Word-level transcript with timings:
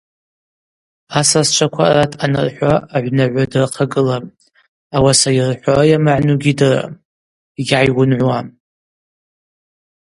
Асасчваква 1.19 1.83
арат 1.91 2.13
анырхӏвауа 2.23 2.85
агӏвнагӏвы 2.95 3.43
дырхъагылапӏ, 3.51 4.35
ауаса 4.95 5.29
йырхӏвауа 5.37 5.89
йамагӏну 5.91 6.39
гьидырам, 6.43 6.93
йгьгӏайгвынгӏвуам. 7.59 8.47